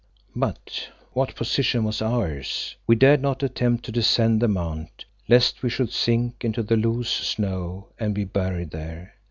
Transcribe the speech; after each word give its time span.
But 0.35 0.89
what 1.13 1.29
a 1.33 1.33
position 1.35 1.83
was 1.83 2.01
ours! 2.01 2.75
We 2.87 2.95
dared 2.95 3.21
not 3.21 3.43
attempt 3.43 3.85
to 3.85 3.91
descend 3.91 4.41
the 4.41 4.47
mount, 4.47 5.05
lest 5.27 5.61
we 5.61 5.69
should 5.69 5.91
sink 5.91 6.43
into 6.43 6.63
the 6.63 6.75
loose 6.75 7.11
snow 7.11 7.89
and 7.99 8.15
be 8.15 8.23
buried 8.23 8.71
there. 8.71 9.13